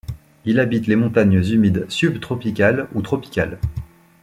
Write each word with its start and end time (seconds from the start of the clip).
Il 0.45 0.59
habite 0.59 0.87
les 0.87 0.95
montagnes 0.95 1.33
humides 1.45 1.85
subtropicales 1.87 2.87
ou 2.95 3.03
tropicales. 3.03 3.59